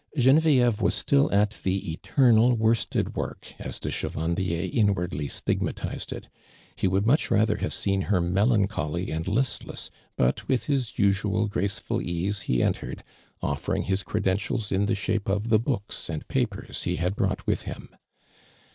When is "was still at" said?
0.81-1.59